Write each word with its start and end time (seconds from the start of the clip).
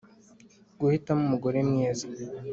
Guhitamo 0.79 1.21
umugore 1.27 1.57
mwiza 1.69 2.05